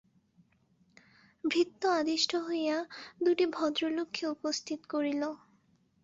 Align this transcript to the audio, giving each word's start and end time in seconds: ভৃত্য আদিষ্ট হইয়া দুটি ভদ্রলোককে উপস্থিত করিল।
ভৃত্য 1.43 1.81
আদিষ্ট 1.97 2.31
হইয়া 2.47 2.77
দুটি 3.23 3.45
ভদ্রলোককে 3.55 4.23
উপস্থিত 4.27 4.79
করিল। 4.89 5.23